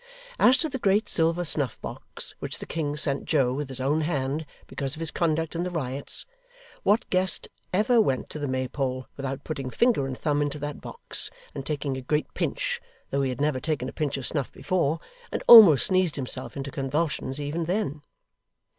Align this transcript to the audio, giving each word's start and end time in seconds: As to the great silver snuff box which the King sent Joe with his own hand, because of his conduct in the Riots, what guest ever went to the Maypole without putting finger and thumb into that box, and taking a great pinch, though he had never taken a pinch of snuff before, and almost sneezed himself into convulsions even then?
As 0.39 0.57
to 0.57 0.67
the 0.67 0.79
great 0.79 1.07
silver 1.07 1.43
snuff 1.45 1.79
box 1.79 2.33
which 2.39 2.57
the 2.57 2.65
King 2.65 2.95
sent 2.95 3.25
Joe 3.25 3.53
with 3.53 3.69
his 3.69 3.79
own 3.79 4.01
hand, 4.01 4.47
because 4.65 4.95
of 4.95 4.99
his 4.99 5.11
conduct 5.11 5.53
in 5.55 5.61
the 5.61 5.69
Riots, 5.69 6.25
what 6.81 7.07
guest 7.11 7.47
ever 7.71 8.01
went 8.01 8.27
to 8.31 8.39
the 8.39 8.47
Maypole 8.47 9.05
without 9.15 9.43
putting 9.43 9.69
finger 9.69 10.07
and 10.07 10.17
thumb 10.17 10.41
into 10.41 10.57
that 10.57 10.81
box, 10.81 11.29
and 11.53 11.63
taking 11.67 11.97
a 11.97 12.01
great 12.01 12.33
pinch, 12.33 12.81
though 13.11 13.21
he 13.21 13.29
had 13.29 13.39
never 13.39 13.59
taken 13.59 13.87
a 13.87 13.93
pinch 13.93 14.17
of 14.17 14.25
snuff 14.25 14.51
before, 14.51 14.99
and 15.31 15.43
almost 15.47 15.85
sneezed 15.85 16.15
himself 16.15 16.57
into 16.57 16.71
convulsions 16.71 17.39
even 17.39 17.65
then? 17.65 18.01